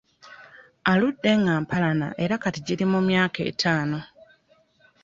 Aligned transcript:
Aludde 0.91 1.31
nga 1.41 1.51
ampalana 1.59 2.07
era 2.23 2.35
kati 2.43 2.59
giri 2.67 2.85
mu 2.91 2.99
myaka 3.07 3.39
etaano. 3.51 3.99